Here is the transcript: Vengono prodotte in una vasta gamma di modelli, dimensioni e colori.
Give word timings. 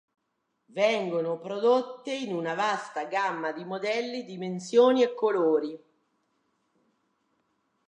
Vengono 0.65 1.37
prodotte 1.37 2.11
in 2.11 2.33
una 2.33 2.55
vasta 2.55 3.05
gamma 3.05 3.51
di 3.51 3.63
modelli, 3.63 4.25
dimensioni 4.25 5.03
e 5.03 5.13
colori. 5.13 5.79